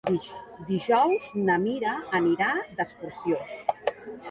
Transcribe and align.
Dijous 0.69 1.27
na 1.51 1.59
Mira 1.67 1.93
anirà 2.21 2.49
d'excursió. 2.81 3.41